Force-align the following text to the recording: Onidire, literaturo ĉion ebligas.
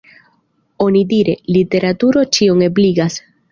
Onidire, 0.85 1.35
literaturo 1.59 2.25
ĉion 2.39 2.67
ebligas. 2.73 3.23